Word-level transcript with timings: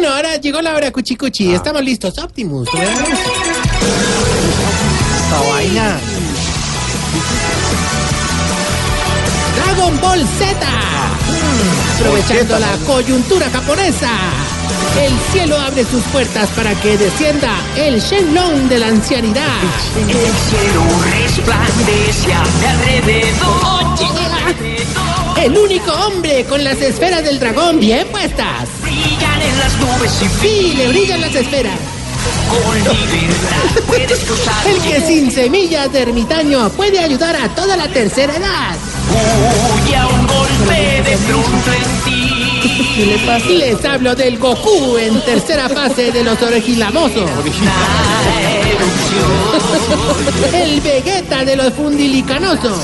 Bueno, 0.00 0.14
ahora 0.14 0.36
llegó 0.36 0.62
la 0.62 0.76
hora 0.76 0.92
cuchicuchi. 0.92 1.52
Estamos 1.52 1.82
listos. 1.82 2.16
Optimus. 2.18 2.68
Esta 2.68 2.86
vaina. 5.50 5.98
Dragon 9.56 10.00
Ball 10.00 10.24
Z. 10.38 10.54
Mm, 10.54 11.96
Aprovechando 12.00 12.60
la 12.60 12.76
coyuntura 12.86 13.50
japonesa. 13.50 14.10
El 15.02 15.12
cielo 15.32 15.58
abre 15.58 15.84
sus 15.84 16.04
puertas 16.12 16.48
para 16.50 16.76
que 16.76 16.96
descienda 16.96 17.50
el 17.76 17.98
Shenlong 18.00 18.68
de 18.68 18.78
la 18.78 18.86
ancianidad. 18.86 19.48
El 19.96 20.14
cielo 20.14 20.84
resplandece 21.10 22.34
a 22.34 22.44
mi 22.44 22.66
alrededor. 22.66 23.78
El 25.42 25.56
único 25.56 25.90
hombre 25.92 26.44
con 26.44 26.62
las 26.62 26.80
esferas 26.80 27.24
del 27.24 27.40
dragón 27.40 27.80
bien 27.80 28.06
puestas. 28.08 28.68
Las 29.58 29.76
nubes 29.78 30.12
sin 30.12 30.30
Sí, 30.40 30.74
le 30.76 30.88
brillan 30.88 31.20
las 31.20 31.34
esferas. 31.34 31.78
Con 32.48 32.76
libertad 32.76 33.82
puedes 33.86 34.18
cruzar. 34.20 34.66
El 34.66 34.80
que 34.80 35.00
sin 35.06 35.30
semillas 35.30 35.92
de 35.92 36.02
ermitaño 36.02 36.68
puede 36.70 36.98
ayudar 36.98 37.36
a 37.36 37.48
toda 37.54 37.76
la 37.76 37.88
tercera 37.88 38.34
edad. 38.34 38.76
Huye 39.10 39.96
a 39.96 40.06
un 40.06 40.26
golpe 40.26 41.02
de 41.02 41.16
pronto 41.26 41.70
en 42.58 42.62
ti. 42.62 43.48
Y 43.48 43.56
les 43.56 43.84
hablo 43.84 44.14
del 44.14 44.38
Goku 44.38 44.96
en 44.98 45.20
tercera 45.22 45.68
fase 45.68 46.10
de 46.12 46.24
los 46.24 46.38
erupción 46.40 47.28
El 50.52 50.80
Vegeta 50.80 51.44
de 51.44 51.56
los 51.56 51.72
fundilicanosos. 51.74 52.78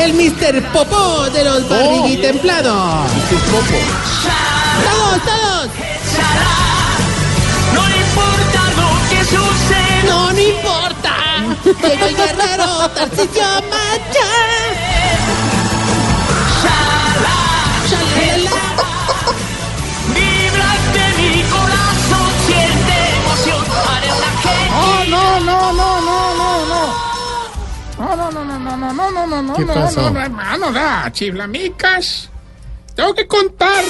El 0.00 0.14
Mr. 0.14 0.62
Popó 0.72 1.28
de 1.30 1.44
los 1.44 1.68
barriguitemplados. 1.68 3.10
Todos, 4.84 5.22
todos. 5.24 5.68
No 7.74 7.88
le 7.88 7.96
importa 7.96 8.60
lo 8.76 8.90
que 9.10 9.24
suceda. 9.24 10.02
No, 10.06 10.32
no 10.32 10.38
importa. 10.38 11.14
Llegó 11.64 12.06
el 12.06 12.16
guerrero 12.16 12.90
Tarcisio 12.94 13.44
Maya. 13.70 14.47
No, 29.10 29.26
no, 29.26 29.42
no, 29.42 29.42
no, 29.42 29.42
no, 29.42 29.42
no, 29.42 29.42
no, 29.42 29.54
¿Qué 29.54 29.64
no, 29.64 29.74
pasó? 29.74 30.00
no, 30.02 30.10
no, 30.10 30.20
hermano, 30.20 30.72
da, 30.72 31.10
chiflamicas. 31.12 32.30
Tengo 32.94 33.14
que 33.14 33.26
contarte, 33.26 33.86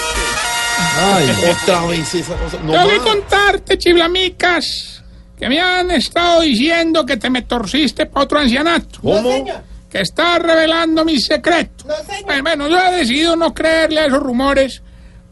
Otra 1.62 1.86
vez 1.86 2.14
esa 2.14 2.34
cosa. 2.36 2.58
No 2.62 2.72
tengo 2.72 2.88
que 2.88 2.98
más. 2.98 3.08
contarte, 3.08 3.78
chiflamicas, 3.78 5.02
que 5.38 5.48
me 5.48 5.60
han 5.60 5.90
estado 5.90 6.42
diciendo 6.42 7.06
que 7.06 7.16
te 7.16 7.30
me 7.30 7.42
torciste 7.42 8.06
para 8.06 8.24
otro 8.24 8.38
ancianato, 8.38 9.00
¿Cómo? 9.00 9.44
que 9.88 10.00
estás 10.00 10.38
revelando 10.40 11.04
mis 11.04 11.24
secretos. 11.24 11.86
Bueno, 12.26 12.42
bueno, 12.42 12.68
yo 12.68 12.78
he 12.78 12.96
decidido 12.98 13.36
no 13.36 13.54
creerle 13.54 14.00
a 14.00 14.06
esos 14.06 14.22
rumores, 14.22 14.82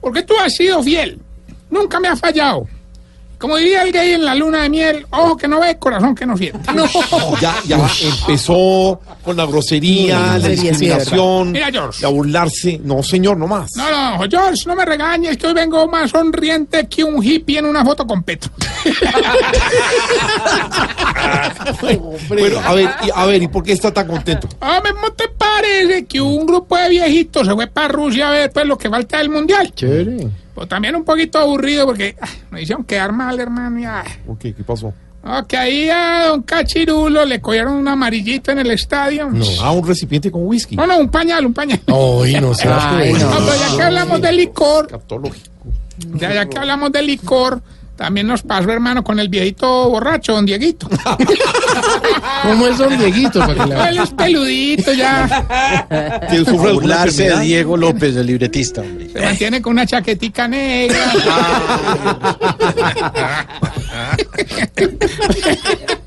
porque 0.01 0.23
tú 0.23 0.34
has 0.39 0.55
sido 0.55 0.83
fiel, 0.83 1.20
nunca 1.70 2.01
me 2.01 2.09
has 2.09 2.19
fallado. 2.19 2.67
Como 3.39 3.56
diría 3.59 3.83
el 3.83 3.92
gay 3.92 4.12
en 4.12 4.25
la 4.25 4.34
luna 4.34 4.62
de 4.62 4.70
miel, 4.70 5.06
ojo 5.11 5.37
que 5.37 5.47
no 5.47 5.61
ve, 5.61 5.77
corazón 5.79 6.15
que 6.15 6.25
no 6.25 6.37
siente. 6.39 6.73
No, 6.73 6.87
ya, 7.41 7.55
ya 7.67 7.79
empezó 8.03 9.01
con 9.23 9.37
la 9.37 9.45
grosería, 9.45 10.39
la 10.39 10.48
discriminación, 10.48 11.53
Mira, 11.53 11.70
George. 11.70 12.07
a 12.07 12.09
burlarse. 12.09 12.81
No, 12.83 13.03
señor, 13.03 13.37
no 13.37 13.47
más. 13.47 13.77
No, 13.77 13.91
no, 13.91 14.25
George, 14.31 14.62
no 14.67 14.75
me 14.75 14.84
regañes, 14.87 15.37
que 15.37 15.47
hoy 15.48 15.53
vengo 15.55 15.87
más 15.87 16.11
sonriente 16.11 16.87
que 16.89 17.05
un 17.05 17.23
hippie 17.23 17.59
en 17.59 17.67
una 17.67 17.84
foto 17.84 18.07
con 18.07 18.23
Petro. 18.23 18.51
Pero, 22.29 22.61
a 22.61 22.75
ver, 22.75 22.89
y, 23.05 23.11
a 23.14 23.27
ver, 23.27 23.42
¿y 23.42 23.48
por 23.48 23.63
qué 23.63 23.73
está 23.73 23.92
tan 23.92 24.07
contento? 24.07 24.48
Hombre, 24.61 24.92
¿no 25.02 25.13
te 25.13 25.29
parece 25.29 26.07
que 26.07 26.20
un 26.20 26.46
grupo 26.46 26.77
de 26.77 26.89
viejitos 26.89 27.46
se 27.46 27.55
fue 27.55 27.67
para 27.67 27.89
Rusia 27.89 28.29
a 28.29 28.30
ver 28.30 28.51
pues 28.52 28.67
lo 28.67 28.79
que 28.79 28.89
falta 28.89 29.19
del 29.19 29.30
mundial? 29.30 29.73
Chévere. 29.75 30.29
Pues 30.56 30.68
también 30.70 30.96
un 30.96 31.05
poquito 31.05 31.39
aburrido 31.39 31.84
porque 31.84 32.17
ah, 32.18 32.27
me 32.50 32.62
hicieron 32.62 32.83
quedar 32.84 33.12
mal, 33.12 33.39
hermano. 33.39 33.78
y, 33.78 33.84
ah, 33.84 34.02
¿Por 34.27 34.39
qué? 34.39 34.55
¿Qué 34.55 34.64
pasó? 34.64 34.92
no, 35.22 35.46
que 35.46 35.56
ahí 35.56 35.90
a 35.90 36.28
don 36.28 36.42
Cachirulo 36.44 37.24
le 37.27 37.40
cogieron 37.42 37.74
un 37.74 37.86
amarillito 37.86 38.52
en 38.52 38.61
el 38.61 38.70
estadio. 38.70 39.28
No, 39.30 39.45
Ah, 39.61 39.72
un 39.72 39.86
recipiente 39.86 40.30
con 40.30 40.46
whisky. 40.46 40.74
no, 40.77 40.98
un 40.98 41.11
pañal, 41.11 41.45
un 41.45 41.52
pañal. 41.52 41.78
Ay, 41.89 42.40
no 42.40 42.55
seas 42.55 42.83
Ay, 42.86 43.12
no. 43.12 43.18
No, 43.28 43.36
pero 43.45 43.52
ya 43.58 43.77
que 43.77 43.83
hablamos 43.83 44.22
de 44.22 44.33
licor, 44.33 44.86
Catológico. 44.89 45.50
ya, 46.14 46.33
ya 46.33 46.46
que 46.48 46.58
hablamos 46.58 46.90
de 46.90 47.02
licor, 47.02 47.61
también 47.96 48.27
nos 48.27 48.42
pasó, 48.42 48.70
hermano, 48.70 49.02
con 49.02 49.18
el 49.18 49.29
viejito 49.29 49.89
borracho, 49.90 50.34
don 50.34 50.46
Dieguito. 50.46 50.89
¿Cómo 52.42 52.67
es 52.67 52.79
don 52.79 52.96
Dieguito? 52.98 53.40
Para 53.40 53.55
que 53.55 53.67
la- 53.70 53.89
Él 53.89 53.98
es 53.98 54.11
peludito 54.11 54.92
ya. 54.92 55.46
Que 56.30 56.39
sufre 56.45 56.73
burlarse 56.73 57.30
de. 57.30 57.40
Diego 57.40 57.77
López, 57.77 58.17
el 58.17 58.27
libretista, 58.27 58.80
hombre. 58.83 59.08
Se 59.11 59.20
mantiene 59.20 59.62
con 59.62 59.73
una 59.73 59.86
chaquetica 59.86 60.46
negra. 60.48 60.96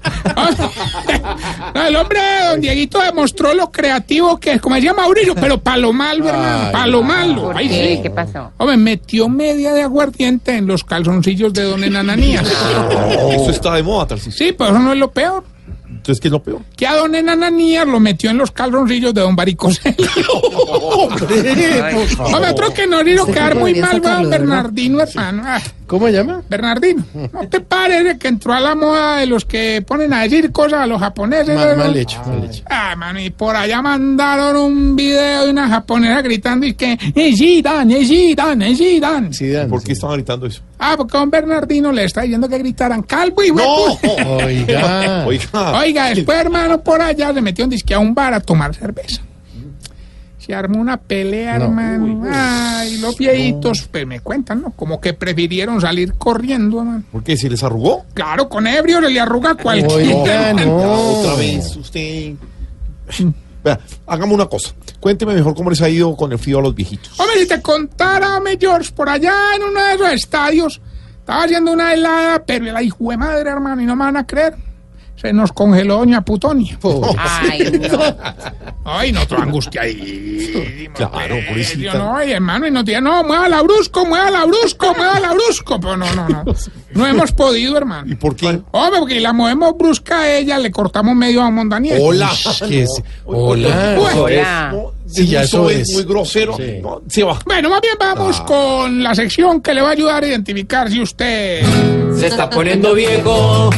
No, 1.74 1.88
el 1.88 1.96
hombre, 1.96 2.20
don 2.50 2.62
Dieguito, 2.62 3.00
demostró 3.02 3.54
lo 3.54 3.72
creativo 3.72 4.40
que 4.40 4.54
es, 4.54 4.62
como 4.62 4.76
decía 4.76 4.94
Mauricio, 4.94 5.36
pero 5.36 5.60
para 5.60 5.78
lo 5.78 5.94
malo, 5.94 6.28
hermano, 6.28 6.72
para 6.72 6.88
lo 6.88 7.04
malo. 7.04 7.42
¿Por 7.44 7.58
Ahí 7.58 7.68
qué? 7.70 7.96
sí. 7.98 8.02
¿Qué 8.04 8.10
pasó? 8.10 8.52
Hombre, 8.58 8.78
metió 8.78 9.30
media 9.30 9.74
de 9.74 9.84
aguardiente 9.84 10.56
en 10.56 10.68
los 10.68 10.84
calzoncillos 10.84 11.54
de 11.54 11.64
don 11.64 11.84
Enananías. 11.84 12.48
Eso 13.32 13.50
está 13.52 13.74
de 13.76 13.84
moda. 13.84 14.18
Sí, 14.18 14.54
pero 14.58 14.72
eso 14.72 14.80
no 14.80 14.94
es 14.94 15.00
lo 15.00 15.12
peor. 15.12 15.44
Entonces, 15.88 16.20
¿qué 16.22 16.28
es 16.30 16.32
lo 16.32 16.42
peor? 16.42 16.62
Que 16.78 16.88
a 16.88 16.96
don 16.96 17.14
Enananías 17.14 17.86
lo 17.86 18.00
metió 18.00 18.30
en 18.30 18.38
los 18.38 18.52
calzoncillos 18.52 19.14
de 19.14 19.22
don 19.22 19.36
Varicosel. 19.36 19.96
Hombre, 22.34 22.50
otro 22.52 22.74
que 22.74 22.88
no 22.88 23.02
quiero 23.02 23.26
quedar 23.26 23.56
muy 23.56 23.76
mal, 23.76 24.04
va 24.04 24.14
don 24.16 24.30
¿verdad? 24.30 24.40
Bernardino, 24.40 25.02
hermano. 25.02 25.44
Ah. 25.90 25.96
¿Cómo 25.98 26.06
se 26.06 26.14
llama? 26.14 26.44
Bernardino, 26.48 27.04
¿no 27.34 27.50
te 27.50 27.62
parece 27.62 28.20
que 28.20 28.28
entró 28.28 28.54
a 28.54 28.60
la 28.60 28.76
moda 28.76 29.18
de 29.18 29.26
los 29.26 29.44
que 29.44 29.84
ponen 29.86 30.14
a 30.14 30.22
decir 30.22 30.52
cosas 30.52 30.82
a 30.82 30.86
los 30.86 31.00
japoneses? 31.00 31.56
Mal, 31.56 31.78
¿no? 31.78 31.84
mal 31.86 31.98
hecho, 31.98 32.22
mal 32.26 32.44
hecho. 32.44 32.64
Ah, 32.70 32.96
mano, 32.96 33.20
y 33.20 33.32
por 33.32 33.56
allá 33.56 33.82
mandaron 33.82 34.56
un 34.58 34.96
video 34.96 35.46
de 35.46 35.52
una 35.52 35.68
japonesa 35.68 36.22
gritando 36.22 36.68
y 36.68 36.74
que 36.76 36.96
necesitan, 37.16 37.88
necesitan, 37.88 38.60
necesitan. 38.60 39.34
Sí, 39.34 39.50
Dan. 39.50 39.70
¿Por 39.70 39.84
qué 39.84 39.94
estaban 39.94 40.18
gritando 40.18 40.46
eso? 40.46 40.62
Ah, 40.78 40.94
porque 40.96 41.18
a 41.18 41.22
don 41.22 41.32
Bernardino 41.32 41.92
le 41.92 42.04
está 42.04 42.22
diciendo 42.22 42.48
que 42.48 42.60
gritaran 42.60 43.02
calvo 43.02 43.42
y 43.44 43.50
huevo. 43.50 44.00
Oiga. 44.44 45.24
Oiga. 45.28 45.80
Oiga, 45.80 46.10
después, 46.10 46.38
hermano, 46.38 46.82
por 46.82 47.02
allá 47.02 47.34
se 47.34 47.42
metió 47.42 47.66
un 47.66 47.72
disque 47.72 47.96
a 47.96 48.00
un 48.00 48.14
bar 48.14 48.34
a 48.36 48.40
tomar 48.40 48.76
cerveza. 48.76 49.22
Se 50.50 50.56
armó 50.56 50.80
una 50.82 50.98
pelea, 50.98 51.58
hermano. 51.58 52.24
Ay, 52.28 52.98
los 52.98 53.16
viejitos, 53.16 53.88
pues 53.92 54.08
me 54.08 54.20
cuentan, 54.22 54.64
¿no? 54.64 54.72
Como 54.72 55.00
que 55.00 55.14
prefirieron 55.14 55.80
salir 55.80 56.16
corriendo, 56.16 56.80
hermano. 56.80 57.04
¿Por 57.12 57.24
qué? 57.24 57.38
¿Se 57.38 57.48
les 57.52 57.64
arrugó? 57.64 58.04
Claro, 58.16 58.50
con 58.50 58.66
ebrio 58.66 59.00
se 59.00 59.10
le 59.12 59.20
arruga 59.20 59.52
a 59.52 59.56
cualquiera. 59.56 59.94
Oiga, 60.24 60.26
Ya, 60.26 60.54
no. 60.66 60.76
otra 61.20 61.36
vez 61.36 61.76
usted. 61.76 62.34
Vea, 63.64 63.80
hagamos 64.08 64.34
una 64.34 64.48
cosa. 64.48 64.74
Cuénteme 65.00 65.36
mejor 65.36 65.54
cómo 65.54 65.70
les 65.70 65.84
ha 65.84 65.90
ido 65.90 66.16
con 66.18 66.32
el 66.32 66.40
frío 66.40 66.58
a 66.58 66.62
los 66.64 66.74
viejitos. 66.74 67.20
Hombre, 67.20 67.42
si 67.42 67.48
te 67.48 67.62
contara, 67.62 68.36
hombre, 68.38 68.58
George, 68.60 68.92
por 68.96 69.08
allá 69.08 69.36
en 69.56 69.62
uno 69.62 69.80
de 69.80 69.94
esos 69.94 70.14
estadios, 70.14 70.82
estaba 71.20 71.44
haciendo 71.44 71.72
una 71.74 71.94
helada, 71.94 72.44
pero 72.44 72.66
la 72.66 72.82
hijo 72.82 73.12
de 73.12 73.18
madre, 73.18 73.48
hermano, 73.52 73.84
y 73.84 73.86
no 73.86 73.96
me 73.96 74.06
van 74.06 74.18
a 74.18 74.26
creer. 74.26 74.56
Se 75.22 75.34
nos 75.34 75.52
congeló 75.52 75.98
doña 75.98 76.22
Putonia. 76.22 76.78
Ay, 77.18 77.72
no. 77.92 78.00
Ay, 78.86 79.12
nosotros 79.12 79.42
angustiadísimos. 79.42 80.40
Claro, 80.96 81.36
pues, 81.36 81.48
pobrecita. 81.48 81.94
No, 81.94 82.18
ay, 82.18 82.32
hermano, 82.34 82.68
y 82.68 82.72
nos 82.72 82.84
decía, 82.84 83.00
no, 83.00 83.24
muévala 83.24 83.62
brusco, 83.62 84.06
muévala 84.06 84.46
brusco, 84.46 84.94
muévala 84.96 85.34
brusco. 85.34 85.80
Pero 85.80 85.96
no, 85.96 86.14
no, 86.16 86.28
no. 86.28 86.44
No 86.94 87.08
hemos 87.08 87.32
podido, 87.32 87.78
hermano. 87.78 88.12
¿Y 88.12 88.16
por 88.16 88.36
qué? 88.36 88.60
Hombre, 88.72 89.00
porque 89.00 89.20
la 89.22 89.32
movemos 89.32 89.78
brusca 89.78 90.22
a 90.22 90.38
ella, 90.38 90.58
le 90.58 90.72
cortamos 90.72 91.16
medio 91.16 91.42
a 91.42 91.52
Mondaniel. 91.52 92.00
Hola. 92.02 92.32
¿Qué 92.68 92.84
es? 92.84 93.02
Hola. 93.24 93.98
Hola. 94.16 94.72
No, 94.74 94.92
Sí, 95.06 95.28
ya 95.28 95.44
eso 95.44 95.70
es. 95.70 95.92
muy 95.94 96.04
grosero. 96.04 96.56
Sí. 96.58 96.80
No, 96.82 97.02
se 97.08 97.24
va. 97.24 97.40
Bueno, 97.46 97.70
más 97.70 97.82
bien 97.82 97.96
vamos 98.00 98.42
con 98.42 99.02
la 99.02 99.16
sección 99.16 99.62
que 99.62 99.74
le 99.74 99.82
va 99.82 99.90
a 99.90 99.92
ayudar 99.92 100.24
a 100.24 100.28
identificar 100.28 100.90
si 100.90 101.02
usted... 101.02 101.62
Se 102.18 102.28
está 102.28 102.50
poniendo 102.50 102.94
viejo. 102.94 103.70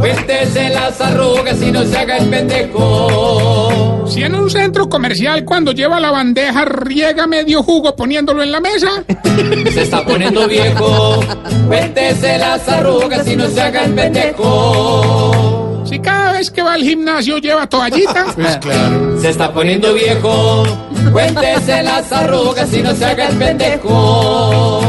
Cuéntese 0.00 0.68
las 0.70 1.00
arrugas 1.00 1.60
y 1.62 1.70
no 1.70 1.84
se 1.84 1.96
haga 1.98 2.16
el 2.16 2.28
pendejo. 2.30 4.04
Si 4.08 4.22
en 4.24 4.34
un 4.34 4.50
centro 4.50 4.88
comercial 4.88 5.44
cuando 5.44 5.72
lleva 5.72 6.00
la 6.00 6.10
bandeja 6.10 6.64
riega 6.64 7.26
medio 7.26 7.62
jugo 7.62 7.94
poniéndolo 7.94 8.42
en 8.42 8.50
la 8.50 8.60
mesa, 8.60 9.04
Se 9.72 9.82
está 9.82 10.04
poniendo 10.04 10.48
viejo. 10.48 11.20
Cuéntese 11.68 12.38
las 12.38 12.66
arrugas 12.68 13.26
y 13.28 13.36
no 13.36 13.46
se 13.48 13.60
haga 13.60 13.84
el 13.84 13.94
pendejo. 13.94 15.84
si 15.84 15.98
cada 16.00 16.32
vez 16.32 16.50
que 16.50 16.62
va 16.62 16.72
al 16.74 16.82
gimnasio 16.82 17.38
lleva 17.38 17.66
toallita, 17.68 18.26
Pues 18.34 18.56
claro. 18.56 19.20
Se 19.20 19.28
está 19.28 19.52
poniendo 19.52 19.92
viejo. 19.94 20.64
Cuéntese 21.12 21.82
las 21.82 22.10
arrugas 22.10 22.72
y 22.72 22.82
no 22.82 22.94
se 22.94 23.04
haga 23.04 23.28
el 23.28 23.36
pendejo. 23.36 24.80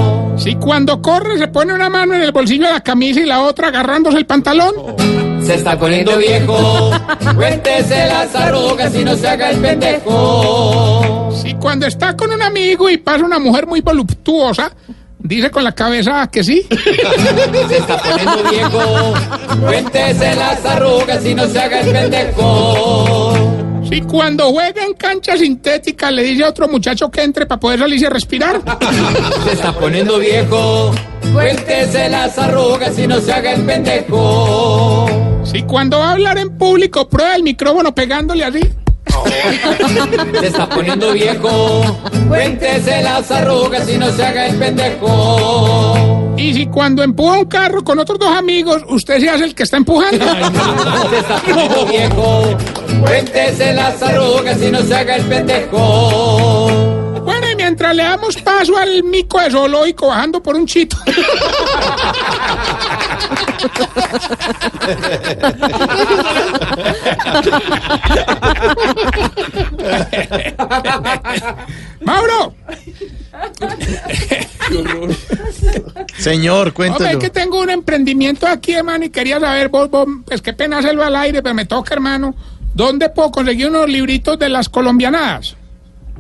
Si 0.42 0.56
cuando 0.56 1.04
corre 1.04 1.38
se 1.38 1.48
pone 1.50 1.72
una 1.72 1.88
mano 1.88 2.16
en 2.16 2.22
el 2.24 2.32
bolsillo 2.32 2.66
de 2.66 2.74
la 2.74 2.82
camisa 2.82 3.20
y 3.20 3.26
la 3.26 3.42
otra 3.42 3.68
agarrándose 3.68 4.18
el 4.18 4.26
pantalón. 4.26 4.74
Se 5.46 5.54
está 5.54 5.78
poniendo 5.78 6.18
viejo. 6.18 6.90
Cuéntese 7.36 8.08
las 8.08 8.34
arrugas 8.34 8.96
y 8.96 9.04
no 9.06 9.16
se 9.16 9.28
haga 9.28 9.52
el 9.52 9.58
pendejo. 9.60 11.30
Si 11.44 11.54
cuando 11.54 11.86
está 11.86 12.18
con 12.18 12.32
un 12.32 12.42
amigo 12.42 12.90
y 12.90 12.98
pasa 12.98 13.24
una 13.24 13.38
mujer 13.38 13.68
muy 13.68 13.82
voluptuosa, 13.82 14.72
dice 15.20 15.52
con 15.52 15.64
la 15.64 15.74
cabeza 15.74 16.28
que 16.32 16.44
sí. 16.44 16.66
Se 17.68 17.78
está 17.78 18.02
poniendo 18.02 18.50
viejo. 18.50 19.14
Cuéntese 19.64 20.36
las 20.36 20.66
arrugas 20.66 21.24
y 21.24 21.36
no 21.36 21.46
se 21.46 21.60
haga 21.60 21.82
el 21.82 21.92
pendejo. 21.92 23.31
Si 23.92 24.00
cuando 24.04 24.52
juega 24.52 24.86
en 24.86 24.94
cancha 24.94 25.36
sintética 25.36 26.12
le 26.12 26.24
dice 26.24 26.46
a 26.46 26.50
otro 26.50 26.70
muchacho 26.70 27.12
que 27.12 27.24
entre 27.24 27.46
para 27.46 27.60
poder 27.60 27.80
salirse 27.80 28.08
a 28.08 28.10
respirar. 28.10 28.62
Se 29.44 29.52
está 29.52 29.74
poniendo 29.74 30.18
viejo. 30.18 30.96
Cuéntese 31.34 32.08
las 32.08 32.38
arrugas 32.38 32.98
y 32.98 33.06
no 33.06 33.20
se 33.20 33.34
haga 33.34 33.52
el 33.52 33.66
pendejo. 33.66 35.08
Si 35.44 35.64
cuando 35.64 36.00
va 36.00 36.10
a 36.10 36.12
hablar 36.14 36.38
en 36.38 36.58
público 36.58 37.10
prueba 37.10 37.36
el 37.36 37.44
micrófono 37.44 37.94
pegándole 37.94 38.46
así. 38.46 38.62
Se 40.40 40.48
está 40.48 40.70
poniendo 40.70 41.12
viejo. 41.12 42.00
Cuéntese 42.30 43.04
las 43.04 43.30
arrugas 43.30 43.90
y 43.90 43.98
no 43.98 44.10
se 44.12 44.26
haga 44.26 44.48
el 44.48 44.56
pendejo. 44.58 46.34
Y 46.38 46.54
si 46.54 46.66
cuando 46.68 47.04
empuja 47.04 47.40
un 47.40 47.46
carro 47.46 47.84
con 47.84 48.00
otros 48.00 48.18
dos 48.18 48.30
amigos, 48.30 48.84
usted 48.88 49.20
se 49.20 49.30
hace 49.30 49.44
el 49.44 49.54
que 49.54 49.64
está 49.64 49.76
empujando. 49.78 50.26
Se 51.10 51.18
está 51.20 51.42
poniendo 51.46 51.86
viejo. 51.86 52.58
Cuéntese 53.00 53.74
las 53.74 54.02
arrugas 54.02 54.62
y 54.62 54.72
no 54.72 54.82
se 54.82 54.96
haga 54.96 55.16
el 55.16 55.26
pendejo. 55.26 56.70
Bueno, 57.24 57.50
y 57.52 57.56
mientras 57.56 57.96
le 57.96 58.04
damos 58.04 58.36
paso 58.38 58.78
al 58.78 59.04
mico 59.04 59.40
de 59.40 59.52
zoológico 59.52 60.08
bajando 60.08 60.42
por 60.42 60.56
un 60.56 60.66
chito. 60.66 60.98
Mauro, 72.02 72.56
Señor, 76.18 76.58
hombre, 76.58 76.74
cuéntelo. 76.74 77.10
es 77.10 77.18
que 77.18 77.30
tengo 77.30 77.62
un 77.62 77.70
emprendimiento 77.70 78.48
aquí, 78.48 78.74
hermano, 78.74 79.06
y 79.06 79.10
quería 79.10 79.40
saber, 79.40 79.70
vos, 79.70 79.90
vos, 79.90 80.08
pues 80.26 80.42
qué 80.42 80.54
pena 80.54 80.80
hacerlo 80.80 81.04
al 81.04 81.16
aire, 81.16 81.42
pero 81.42 81.56
me 81.56 81.66
toca, 81.66 81.94
hermano. 81.94 82.36
¿Dónde 82.74 83.10
puedo 83.10 83.32
conseguir 83.32 83.68
unos 83.68 83.88
libritos 83.90 84.38
de 84.40 84.50
las 84.50 84.70
colombianadas? 84.70 85.56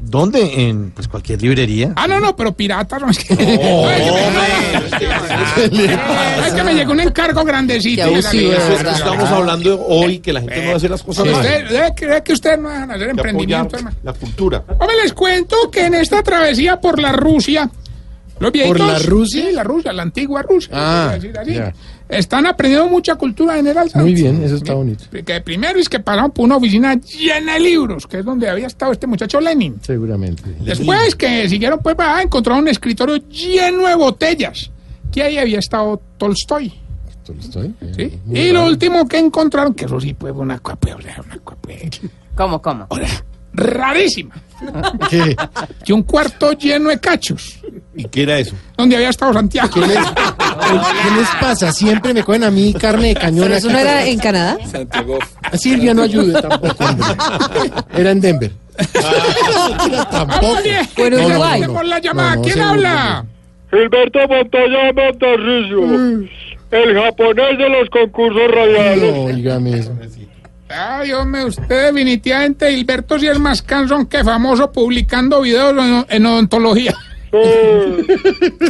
¿Dónde? 0.04 0.68
En 0.68 0.92
pues 0.92 1.08
cualquier 1.08 1.40
librería. 1.42 1.94
Ah, 1.96 2.08
no, 2.08 2.20
no, 2.20 2.36
pero 2.36 2.52
piratas 2.54 3.00
no 3.02 3.10
es 3.12 3.20
que. 3.20 3.36
No, 3.36 3.90
es 3.92 4.92
que 4.96 5.08
me- 5.08 5.96
no, 6.38 6.46
es 6.46 6.54
que 6.54 6.64
me 6.64 6.74
llegó 6.74 6.92
un 6.92 7.00
encargo 7.02 7.44
grandecito. 7.44 8.04
Qué 8.04 8.10
abusivo, 8.10 8.50
Oiga, 8.50 8.64
Eso 8.64 8.74
es 8.74 8.84
que 8.84 8.90
estamos 8.90 9.30
hablando 9.30 9.86
hoy, 9.88 10.20
que 10.20 10.34
la 10.34 10.40
gente 10.42 10.66
no 10.66 10.76
hace 10.76 10.90
las 10.90 11.04
cosas 11.04 11.26
mal. 11.28 11.36
Usted, 11.36 11.70
debe 11.70 11.94
creer 11.96 12.24
que 12.24 12.34
ustedes 12.34 12.60
no 12.60 12.70
dejan 12.70 12.90
hacer 12.92 13.02
Hay 13.02 13.06
que 13.08 13.12
emprendimiento, 13.12 13.78
hermano. 13.78 13.96
la 14.04 14.14
cultura. 14.14 14.64
Hombre, 14.68 14.96
les 15.04 15.14
cuento 15.14 15.70
que 15.72 15.86
en 15.86 15.94
esta 15.94 16.24
travesía 16.24 16.82
por 16.82 17.00
la 17.00 17.12
Rusia, 17.12 17.70
los 18.40 18.52
viejitos... 18.52 18.80
la 18.88 19.00
Rusia? 19.00 19.44
Sí, 19.50 19.52
la 19.54 19.64
Rusia, 19.64 19.94
la 19.94 20.02
antigua 20.02 20.42
Rusia. 20.42 20.72
Ah, 20.74 21.12
decir 21.14 21.38
así, 21.38 21.54
ya. 21.54 21.74
Están 22.12 22.46
aprendiendo 22.46 22.88
mucha 22.90 23.16
cultura 23.16 23.56
general. 23.56 23.90
¿sabes? 23.90 24.06
Muy 24.06 24.14
bien, 24.14 24.44
eso 24.44 24.56
está 24.58 24.74
bonito. 24.74 25.06
Que 25.26 25.42
primero 25.42 25.80
es 25.80 25.88
que 25.88 26.00
pasaron 26.00 26.32
por 26.32 26.46
una 26.46 26.58
oficina 26.58 26.94
llena 26.96 27.54
de 27.54 27.60
libros, 27.62 28.06
que 28.06 28.20
es 28.20 28.26
donde 28.26 28.50
había 28.50 28.68
estado 28.68 28.92
este 28.92 29.08
muchacho 29.08 29.40
Lenin. 29.40 29.78
Seguramente. 29.82 30.44
Después 30.60 31.16
que 31.16 31.48
siguieron 31.48 31.80
pues 31.82 31.96
para 31.96 32.22
encontraron 32.22 32.64
un 32.64 32.68
escritorio 32.68 33.16
lleno 33.30 33.88
de 33.88 33.96
botellas, 33.96 34.70
que 35.12 35.24
ahí 35.24 35.38
había 35.38 35.60
estado 35.60 36.02
Tolstoy. 36.18 36.74
Estoy, 37.40 37.74
eh, 37.82 37.94
¿sí? 37.96 38.20
muy 38.26 38.40
Y 38.40 38.48
lo 38.50 38.60
raro. 38.60 38.72
último 38.72 39.08
que 39.08 39.18
encontraron, 39.18 39.74
que 39.74 39.86
eso 39.86 40.02
sí 40.02 40.14
fue 40.20 40.32
una 40.32 40.60
cosa, 40.60 40.78
una 40.98 41.40
cosa 41.44 41.60
¿Cómo, 42.36 42.62
cómo? 42.62 42.88
rarísima, 43.54 44.36
¿Qué? 45.10 45.36
que 45.86 45.94
un 45.94 46.04
cuarto 46.04 46.54
lleno 46.54 46.90
de 46.90 47.00
cachos, 47.00 47.60
¿Y 47.96 48.06
qué 48.06 48.24
era 48.24 48.40
eso? 48.40 48.56
donde 48.78 48.96
había 48.96 49.10
estado 49.10 49.34
Santiago. 49.34 49.70
¿Qué 49.74 49.82
les, 49.82 49.98
¿Qué 50.80 51.20
les 51.20 51.30
pasa? 51.40 51.72
Siempre 51.72 52.14
me 52.14 52.24
cogen 52.24 52.44
a 52.44 52.52
mí 52.52 52.74
carne 52.74 53.10
de 53.10 53.16
cañón. 53.16 53.44
¿Pero 53.46 53.56
eso 53.56 53.70
no 53.70 53.78
era 53.80 54.06
en 54.06 54.20
Canadá? 54.20 54.58
A 55.44 55.58
Silvia 55.58 55.94
no 55.94 56.04
ayude 56.04 56.42
tampoco. 56.42 56.84
hombre. 56.86 57.08
Era 57.96 58.12
en 58.12 58.22
Denver. 58.22 58.52
tampoco. 60.12 60.42
Vamos 60.42 60.64
bien. 60.64 60.88
Bueno, 60.98 61.26
Uruguay. 61.26 61.64
por 61.68 61.86
la 61.86 62.00
llamada. 62.00 62.30
No, 62.32 62.36
no, 62.38 62.42
¿Quién 62.42 62.62
habla? 62.62 63.26
Gilberto 63.70 64.20
Montoya 64.28 64.92
Montarrillo, 64.94 66.28
el 66.72 66.94
japonés 67.02 67.58
de 67.58 67.70
los 67.70 67.90
concursos 67.90 68.42
No, 68.48 68.54
radiales. 68.54 69.14
oígame 69.16 69.78
eso. 69.80 69.92
Ay, 70.70 71.12
hombre, 71.12 71.46
usted 71.46 71.86
definitivamente, 71.88 72.72
Hilberto, 72.72 73.20
sí 73.20 73.28
es 73.28 73.38
más 73.40 73.62
cansón 73.62 74.06
que 74.06 74.24
famoso 74.24 74.72
publicando 74.72 75.42
videos 75.42 75.74
en, 75.78 76.06
en 76.08 76.26
odontología. 76.26 76.96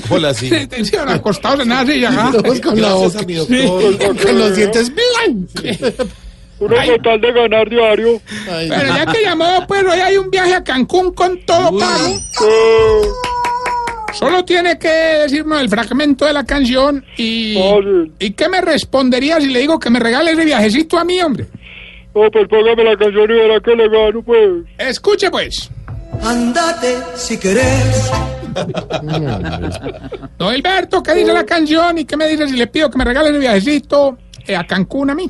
Hola, 0.10 0.34
sí. 0.34 0.50
Sí, 0.84 0.96
acostados 0.96 1.62
en 1.62 1.70
nada 1.70 1.82
así, 1.82 2.06
ajá. 2.06 2.32
Todos 2.32 2.62
con 2.62 2.82
la 2.82 2.94
boca. 2.94 3.20
a 3.20 3.24
mi 3.24 3.34
doctor. 3.36 4.18
Con 4.24 4.40
los 4.40 4.56
dientes 4.56 4.92
blancos. 4.94 6.08
uno 6.60 6.76
Ay. 6.78 6.90
con 6.92 7.02
tal 7.02 7.22
de 7.22 7.32
ganar 7.32 7.70
diario. 7.70 8.22
Ay, 8.52 8.70
Pero 8.70 8.96
ya 8.96 9.06
que 9.08 9.22
llamó, 9.24 9.66
pues 9.68 9.84
hoy 9.84 10.00
hay 10.00 10.18
un 10.18 10.30
viaje 10.30 10.54
a 10.54 10.64
Cancún 10.64 11.14
con 11.14 11.40
todo 11.46 11.78
pago. 11.78 12.16
Solo 14.14 14.44
tiene 14.44 14.78
que 14.78 14.90
decirnos 14.90 15.62
el 15.62 15.70
fragmento 15.70 16.26
de 16.26 16.34
la 16.34 16.44
canción 16.46 17.04
y... 17.18 17.58
¿Y 18.20 18.32
qué 18.32 18.50
me 18.50 18.62
respondería 18.62 19.40
si 19.40 19.48
le 19.48 19.60
digo 19.60 19.80
que 19.80 19.90
me 19.90 20.00
regale 20.00 20.32
ese 20.32 20.46
viajecito 20.46 21.00
a 21.00 21.04
mí, 21.04 21.22
hombre? 21.22 21.48
no, 22.14 22.30
pues 22.30 22.48
póngame 22.50 22.84
la 22.84 22.98
canción 22.98 23.32
y 23.32 23.34
verá 23.34 23.60
que 23.62 23.74
le 23.76 23.88
gano, 23.90 24.22
pues. 24.22 24.50
Escuche, 24.78 25.32
pues. 25.32 25.70
Andate 26.22 26.98
si 27.16 27.38
querés. 27.40 28.12
Don 30.38 30.56
Hilberto, 30.56 31.02
¿qué 31.04 31.14
dice 31.16 31.34
la 31.34 31.46
canción? 31.46 31.98
¿Y 31.98 32.06
qué 32.06 32.18
me 32.18 32.28
dice 32.28 32.48
si 32.48 32.56
le 32.56 32.68
pido 32.68 32.90
que 32.90 32.98
me 32.98 33.06
regale 33.06 33.30
ese 33.30 33.40
viajecito 33.40 34.18
eh, 34.48 34.56
a 34.56 34.66
Cancún 34.66 35.10
a 35.10 35.16
mí? 35.16 35.30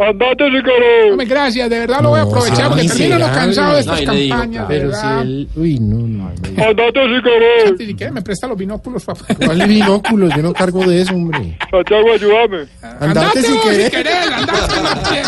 Andate 0.00 0.44
si 0.44 0.62
querés. 0.62 1.10
Hombre, 1.10 1.26
gracias, 1.26 1.68
de 1.68 1.76
verdad 1.80 2.00
lo 2.00 2.10
voy 2.10 2.20
a 2.20 2.22
aprovechar 2.22 2.68
porque 2.68 2.86
termino 2.86 3.18
lo 3.18 3.26
miserable. 3.26 3.40
cansado 3.40 3.74
de 3.74 3.80
estas 3.80 4.00
campañas, 4.02 4.64
Pero 4.68 4.92
si 4.94 5.02
verdad. 5.02 5.22
él. 5.22 5.48
Uy, 5.56 5.78
no, 5.80 5.96
no. 6.06 6.28
Andate 6.28 7.00
si 7.02 7.22
querés. 7.22 7.74
Si 7.78 7.94
quiere 7.94 8.12
me 8.12 8.22
presta 8.22 8.46
los 8.46 8.56
binóculos, 8.56 9.04
papá. 9.04 9.24
¿Cuál 9.44 9.66
binóculos? 9.66 10.32
Yo 10.36 10.42
no 10.42 10.52
cargo 10.52 10.84
de 10.86 11.00
eso, 11.02 11.14
hombre. 11.14 11.58
Santiago, 11.68 12.12
ayúdame. 12.14 12.68
Andate 13.00 13.42
si 13.42 13.58
querés. 13.58 13.92
andate. 14.32 15.22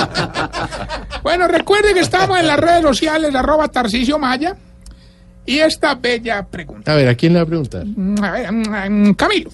Bueno, 1.25 1.49
recuerde 1.49 1.93
que 1.93 2.01
estamos 2.01 2.39
en 2.39 2.47
las 2.47 2.59
redes 2.61 2.83
sociales, 2.83 3.35
arroba 3.35 3.67
Tarcicio 3.67 4.21
Maya. 4.21 4.55
Y 5.47 5.59
esta 5.59 5.95
bella 5.95 6.47
pregunta. 6.47 6.93
A 6.93 6.97
ver, 6.97 7.09
¿a 7.09 7.15
quién 7.15 7.33
le 7.33 7.39
va 7.41 7.43
a 7.45 7.47
preguntar? 7.47 7.85
A 8.23 8.31
ver, 8.31 8.53
mm, 8.53 9.15
Camilo. 9.15 9.51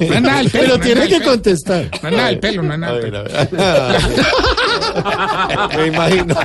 No 0.00 0.14
es 0.14 0.22
nada 0.22 0.38
del 0.38 0.50
pelo. 0.50 0.64
Pero 0.64 0.76
no 0.78 0.80
tiene 0.80 0.94
nada 1.00 1.08
que 1.08 1.18
pelo. 1.18 1.30
contestar. 1.30 1.90
No 2.02 2.08
es 2.08 2.14
nada 2.16 2.28
del 2.28 2.38
pelo, 2.38 2.62
no 2.62 2.72
es 2.72 2.78
nada 2.78 2.92
A 2.92 2.96
ver, 2.96 3.04
pelo. 3.04 3.18
a 3.18 3.22
ver. 3.22 4.00
Me 5.76 5.86
imagino. 5.88 6.34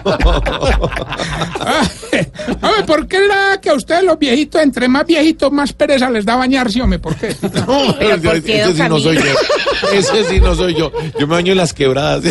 Hombre, 2.61 2.83
¿por 2.85 3.07
qué 3.07 3.17
era 3.25 3.59
que 3.61 3.69
a 3.69 3.73
ustedes 3.73 4.03
los 4.03 4.17
viejitos, 4.19 4.61
entre 4.61 4.87
más 4.87 5.05
viejitos, 5.05 5.51
más 5.51 5.71
pereza 5.73 6.09
les 6.09 6.25
da 6.25 6.35
bañarse, 6.35 6.81
hombre? 6.81 6.99
¿Por 6.99 7.15
qué? 7.15 7.35
No, 7.67 7.95
Pero, 7.99 8.21
¿por 8.21 8.41
qué, 8.41 8.61
ese 8.61 8.73
sí 8.73 8.81
no 8.89 8.99
soy 8.99 9.17
yo. 9.17 9.23
Ese 9.93 10.23
sí 10.25 10.39
no 10.39 10.55
soy 10.55 10.73
yo. 10.75 10.91
Yo 11.19 11.27
me 11.27 11.35
baño 11.35 11.51
en 11.51 11.57
las 11.57 11.73
quebradas. 11.73 12.23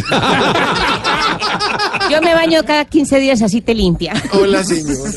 Yo 2.10 2.20
me 2.22 2.34
baño 2.34 2.64
cada 2.64 2.84
15 2.84 3.20
días, 3.20 3.42
así 3.42 3.60
te 3.60 3.74
limpia. 3.74 4.14
Hola, 4.32 4.64
señora. 4.64 5.10